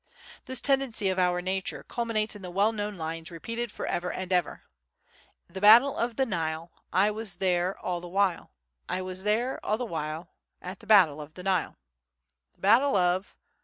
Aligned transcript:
This 0.45 0.61
tendency 0.61 1.09
of 1.09 1.19
our 1.19 1.43
nature 1.43 1.83
culminates 1.83 2.35
in 2.35 2.41
the 2.41 2.49
well 2.49 2.71
known 2.71 2.97
lines 2.97 3.29
repeated 3.29 3.71
for 3.71 3.85
ever 3.85 4.11
and 4.11 4.33
ever: 4.33 4.63
The 5.47 5.61
battle 5.61 5.95
of 5.95 6.15
the 6.15 6.25
Nile 6.25 6.71
I 6.91 7.11
was 7.11 7.35
there 7.35 7.77
all 7.77 8.01
the 8.01 8.07
while; 8.09 8.51
I 8.89 9.03
was 9.03 9.21
there 9.21 9.63
all 9.63 9.77
the 9.77 9.85
while 9.85 10.31
At 10.59 10.79
the 10.79 10.87
battle 10.87 11.21
of 11.21 11.35
the 11.35 11.43
Nile. 11.43 11.77
The 12.55 12.61
battle 12.61 12.95
of 12.95 13.37